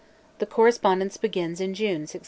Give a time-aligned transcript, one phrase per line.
[0.39, 2.19] (The correspondence begins in June 1601.)